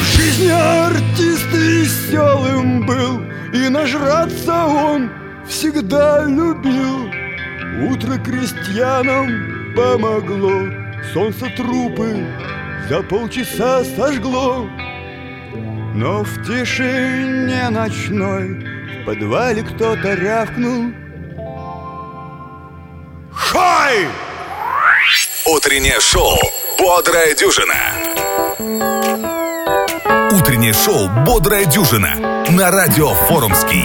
В 0.00 0.16
жизни 0.16 0.48
артист 0.48 1.46
веселым 1.52 2.86
был 2.86 3.20
И 3.52 3.68
нажраться 3.68 4.64
он 4.64 5.10
всегда 5.46 6.24
любил. 6.24 7.10
Утро 7.90 8.16
крестьянам 8.18 9.74
помогло 9.76 10.68
Солнце 11.12 11.46
трупы 11.56 12.26
за 12.88 13.02
полчаса 13.02 13.84
сожгло 13.84 14.66
Но 15.94 16.24
в 16.24 16.46
тишине 16.46 17.68
ночной 17.70 19.02
В 19.02 19.04
подвале 19.04 19.62
кто-то 19.62 20.14
рявкнул 20.14 20.92
Хой! 23.32 24.08
Утреннее 25.46 26.00
шоу 26.00 26.36
«Бодрая 26.78 27.34
дюжина». 27.34 27.74
Утреннее 30.32 30.74
шоу 30.74 31.08
«Бодрая 31.24 31.64
дюжина» 31.64 32.44
на 32.50 32.70
радио 32.70 33.08
«Форумский». 33.08 33.84